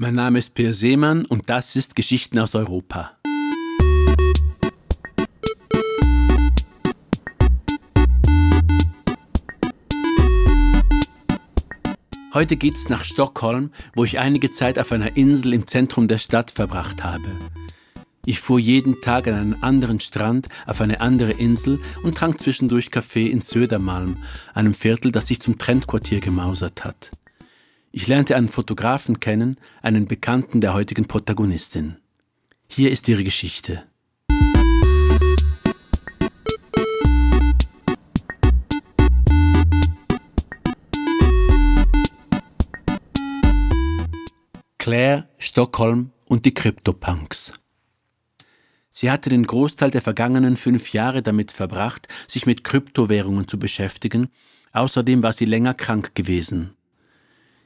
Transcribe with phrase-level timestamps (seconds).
[0.00, 3.18] Mein Name ist Peer Seemann und das ist Geschichten aus Europa.
[12.32, 16.52] Heute geht's nach Stockholm, wo ich einige Zeit auf einer Insel im Zentrum der Stadt
[16.52, 17.26] verbracht habe.
[18.24, 22.92] Ich fuhr jeden Tag an einen anderen Strand auf eine andere Insel und trank zwischendurch
[22.92, 24.18] Kaffee in Södermalm,
[24.54, 27.10] einem Viertel, das sich zum Trendquartier gemausert hat.
[27.90, 31.96] Ich lernte einen Fotografen kennen, einen Bekannten der heutigen Protagonistin.
[32.68, 33.84] Hier ist ihre Geschichte.
[44.76, 47.54] Claire, Stockholm und die Kryptopunks.
[48.90, 54.28] Sie hatte den Großteil der vergangenen fünf Jahre damit verbracht, sich mit Kryptowährungen zu beschäftigen,
[54.72, 56.77] außerdem war sie länger krank gewesen.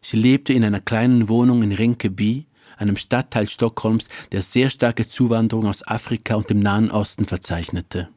[0.00, 2.46] Sie lebte in einer kleinen Wohnung in Rinkeby,
[2.76, 8.08] einem Stadtteil Stockholms, der sehr starke Zuwanderung aus Afrika und dem Nahen Osten verzeichnete.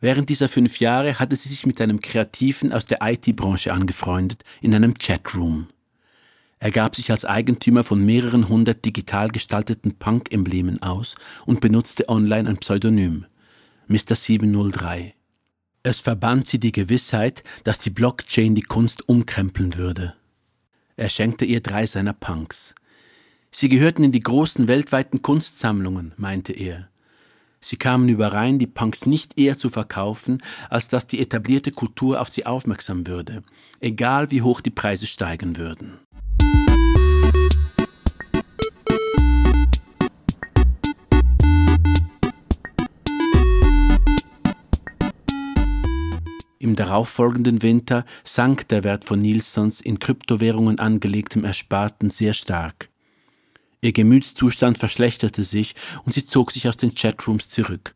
[0.00, 4.74] Während dieser fünf Jahre hatte sie sich mit einem Kreativen aus der IT-Branche angefreundet, in
[4.74, 5.68] einem Chatroom.
[6.58, 12.48] Er gab sich als Eigentümer von mehreren hundert digital gestalteten Punk-Emblemen aus und benutzte online
[12.48, 13.26] ein Pseudonym,
[13.88, 14.16] Mr.
[14.16, 15.14] 703.
[15.82, 20.14] Es verband sie die Gewissheit, dass die Blockchain die Kunst umkrempeln würde.
[20.96, 22.74] Er schenkte ihr drei seiner Punks.
[23.50, 26.88] Sie gehörten in die großen weltweiten Kunstsammlungen, meinte er.
[27.60, 32.28] Sie kamen überein, die Punks nicht eher zu verkaufen, als dass die etablierte Kultur auf
[32.28, 33.42] sie aufmerksam würde,
[33.80, 35.98] egal wie hoch die Preise steigen würden.
[46.58, 52.88] Im darauffolgenden Winter sank der Wert von Nilsons in Kryptowährungen angelegtem Ersparten sehr stark.
[53.82, 57.94] Ihr Gemütszustand verschlechterte sich und sie zog sich aus den Chatrooms zurück,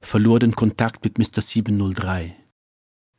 [0.00, 1.40] verlor den Kontakt mit Mr.
[1.40, 2.36] 703.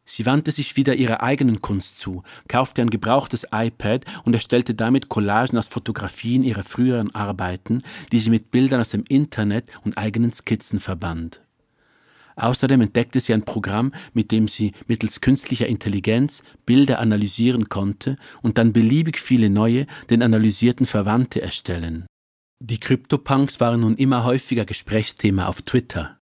[0.06, 5.08] Sie wandte sich wieder ihrer eigenen Kunst zu, kaufte ein gebrauchtes iPad und erstellte damit
[5.08, 7.80] Collagen aus Fotografien ihrer früheren Arbeiten,
[8.12, 11.42] die sie mit Bildern aus dem Internet und eigenen Skizzen verband.
[12.36, 18.58] Außerdem entdeckte sie ein Programm, mit dem sie mittels künstlicher Intelligenz Bilder analysieren konnte und
[18.58, 22.06] dann beliebig viele neue, den analysierten Verwandte erstellen.
[22.62, 26.20] Die Kryptopunks waren nun immer häufiger Gesprächsthema auf Twitter.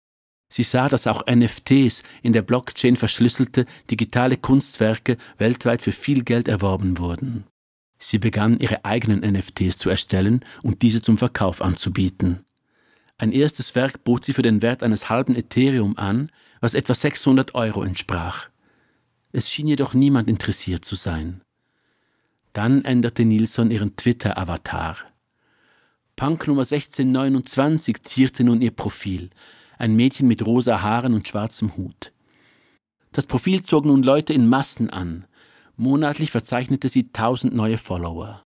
[0.49, 6.47] Sie sah, dass auch NFTs in der Blockchain verschlüsselte digitale Kunstwerke weltweit für viel Geld
[6.47, 7.45] erworben wurden.
[7.99, 12.43] Sie begann ihre eigenen NFTs zu erstellen und diese zum Verkauf anzubieten.
[13.19, 17.55] Ein erstes Werk bot sie für den Wert eines halben Ethereum an, was etwa 600
[17.55, 18.49] Euro entsprach.
[19.31, 21.41] Es schien jedoch niemand interessiert zu sein.
[22.53, 24.97] Dann änderte Nilsson ihren Twitter-Avatar.
[26.15, 29.29] Punk Nummer 1629 zierte nun ihr Profil,
[29.77, 32.11] ein Mädchen mit rosa Haaren und schwarzem Hut.
[33.11, 35.25] Das Profil zog nun Leute in Massen an.
[35.75, 38.43] Monatlich verzeichnete sie tausend neue Follower.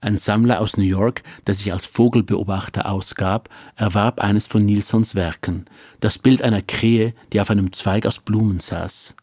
[0.00, 5.64] Ein Sammler aus New York, der sich als Vogelbeobachter ausgab, erwarb eines von Nilsons Werken,
[5.98, 9.16] das Bild einer Krähe, die auf einem Zweig aus Blumen saß.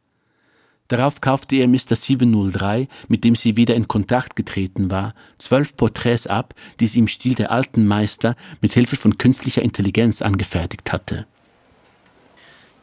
[0.89, 1.95] Darauf kaufte er Mr.
[1.95, 7.07] 703, mit dem sie wieder in Kontakt getreten war, zwölf Porträts ab, die sie im
[7.07, 11.25] Stil der alten Meister mit Hilfe von künstlicher Intelligenz angefertigt hatte.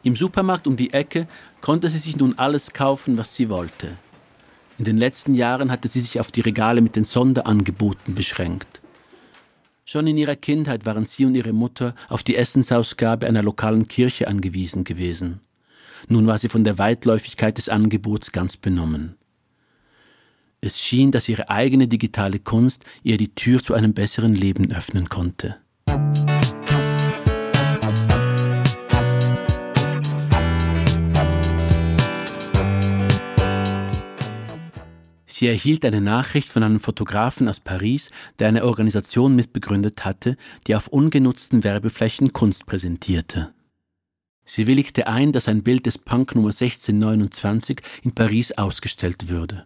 [0.01, 1.27] Im Supermarkt um die Ecke
[1.61, 3.95] konnte sie sich nun alles kaufen, was sie wollte.
[4.77, 8.81] In den letzten Jahren hatte sie sich auf die Regale mit den Sonderangeboten beschränkt.
[9.85, 14.27] Schon in ihrer Kindheit waren sie und ihre Mutter auf die Essensausgabe einer lokalen Kirche
[14.27, 15.41] angewiesen gewesen.
[16.07, 19.15] Nun war sie von der Weitläufigkeit des Angebots ganz benommen.
[20.61, 25.09] Es schien, dass ihre eigene digitale Kunst ihr die Tür zu einem besseren Leben öffnen
[25.09, 25.57] konnte.
[35.43, 40.37] Sie erhielt eine Nachricht von einem Fotografen aus Paris, der eine Organisation mitbegründet hatte,
[40.67, 43.53] die auf ungenutzten Werbeflächen Kunst präsentierte.
[44.45, 49.65] Sie willigte ein, dass ein Bild des Punk Nummer 1629 in Paris ausgestellt würde.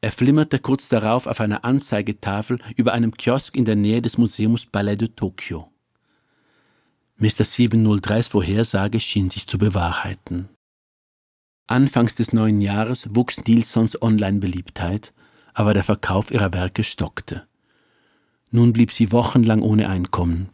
[0.00, 4.66] Er flimmerte kurz darauf auf einer Anzeigetafel über einem Kiosk in der Nähe des Museums
[4.66, 5.70] Ballet de Tokio.
[7.18, 7.44] Mr.
[7.44, 10.48] 703s Vorhersage schien sich zu bewahrheiten.
[11.66, 15.12] Anfangs des neuen Jahres wuchs Nilssons Online-Beliebtheit,
[15.54, 17.46] aber der Verkauf ihrer Werke stockte.
[18.50, 20.50] Nun blieb sie wochenlang ohne Einkommen.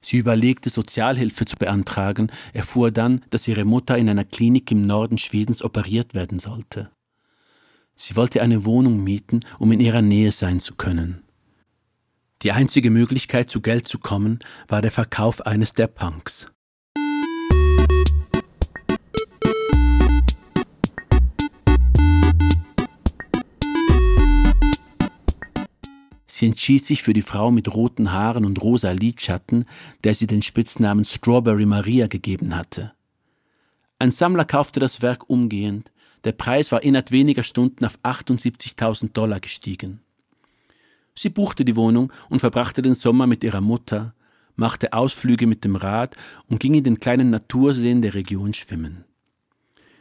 [0.00, 5.18] Sie überlegte, Sozialhilfe zu beantragen, erfuhr dann, dass ihre Mutter in einer Klinik im Norden
[5.18, 6.90] Schwedens operiert werden sollte.
[7.96, 11.22] Sie wollte eine Wohnung mieten, um in ihrer Nähe sein zu können.
[12.42, 16.52] Die einzige Möglichkeit, zu Geld zu kommen, war der Verkauf eines der Punks.
[26.36, 29.66] Sie entschied sich für die Frau mit roten Haaren und rosa Lidschatten,
[30.02, 32.92] der sie den Spitznamen Strawberry Maria gegeben hatte.
[34.00, 35.92] Ein Sammler kaufte das Werk umgehend,
[36.24, 40.00] der Preis war innerhalb weniger Stunden auf 78.000 Dollar gestiegen.
[41.14, 44.12] Sie buchte die Wohnung und verbrachte den Sommer mit ihrer Mutter,
[44.56, 46.16] machte Ausflüge mit dem Rad
[46.48, 49.04] und ging in den kleinen Naturseen der Region schwimmen.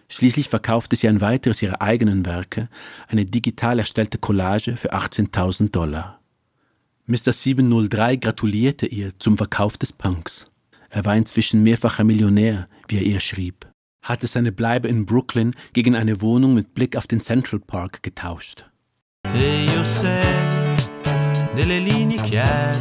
[0.10, 2.70] Schließlich verkaufte sie ein weiteres ihrer eigenen Werke,
[3.08, 6.20] eine digital erstellte Collage für 18.000 Dollar.
[7.06, 7.34] Mr.
[7.34, 10.46] 703 gratulierte ihr zum Verkauf des Punks.
[10.90, 13.68] Er war inzwischen mehrfacher Millionär, wie er ihr schrieb,
[14.02, 18.70] hatte seine Bleibe in Brooklyn gegen eine Wohnung mit Blick auf den Central Park getauscht.
[19.36, 20.78] Io sei
[21.56, 22.80] delle linee chiare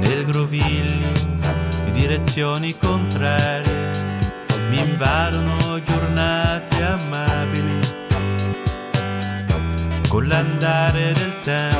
[0.00, 1.12] nel groviglio
[1.84, 4.24] di direzioni contrarie
[4.70, 7.80] mi invadono giornate amabili
[10.08, 11.75] con l'andare del tempo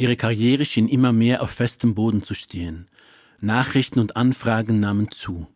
[0.00, 2.86] Ihre Karriere schien immer mehr auf festem Boden zu stehen.
[3.42, 5.46] Nachrichten und Anfragen nahmen zu.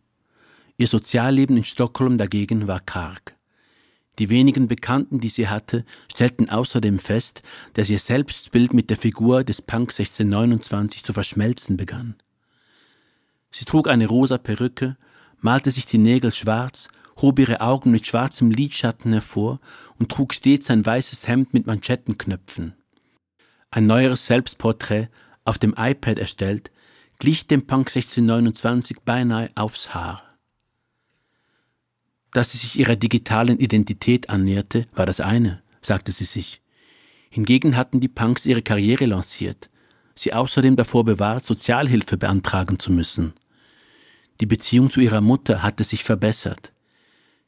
[0.77, 3.35] Ihr Sozialleben in Stockholm dagegen war karg.
[4.19, 5.83] Die wenigen Bekannten, die sie hatte,
[6.13, 7.41] stellten außerdem fest,
[7.73, 12.13] dass ihr Selbstbild mit der Figur des Punk 1629 zu verschmelzen begann.
[13.49, 14.95] Sie trug eine rosa Perücke,
[15.39, 16.87] malte sich die Nägel schwarz,
[17.19, 19.59] hob ihre Augen mit schwarzem Lidschatten hervor
[19.97, 22.75] und trug stets ein weißes Hemd mit Manschettenknöpfen.
[23.75, 25.09] Ein neueres Selbstporträt,
[25.43, 26.71] auf dem iPad erstellt,
[27.19, 30.23] glich dem Punk 1629 beinahe aufs Haar.
[32.31, 36.61] Dass sie sich ihrer digitalen Identität annäherte, war das eine, sagte sie sich.
[37.29, 39.69] Hingegen hatten die Punks ihre Karriere lanciert,
[40.13, 43.33] sie außerdem davor bewahrt, Sozialhilfe beantragen zu müssen.
[44.39, 46.71] Die Beziehung zu ihrer Mutter hatte sich verbessert.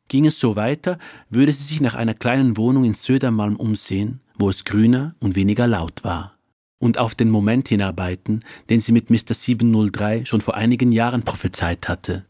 [0.08, 0.98] Ging es so weiter,
[1.30, 5.68] würde sie sich nach einer kleinen Wohnung in Södermalm umsehen, wo es grüner und weniger
[5.68, 6.38] laut war.
[6.80, 9.34] Und auf den Moment hinarbeiten, den sie mit Mr.
[9.34, 12.26] 703 schon vor einigen Jahren prophezeit hatte.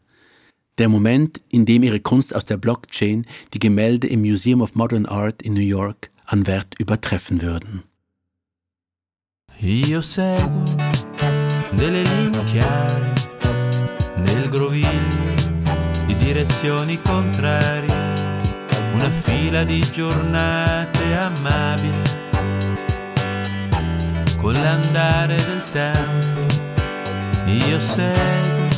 [0.78, 5.06] Der Moment, in dem ihre Kunst aus der Blockchain die Gemälde im Museum of Modern
[5.06, 7.82] Art in New York an Wert übertreffen würden.
[9.60, 10.62] Io seguo
[11.76, 13.12] delle linee chiare
[14.22, 15.17] nel groviglio
[16.32, 18.26] direzioni contrarie
[18.92, 22.02] una fila di giornate amabili.
[24.36, 26.40] Con l'andare del tempo
[27.46, 28.68] io seguo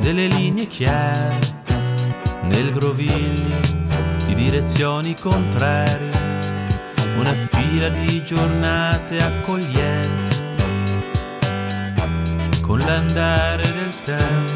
[0.00, 1.38] delle linee chiare
[2.42, 3.58] nel groviglio
[4.26, 6.12] di direzioni contrarie
[7.16, 10.44] una fila di giornate accoglienti.
[12.60, 14.55] Con l'andare del tempo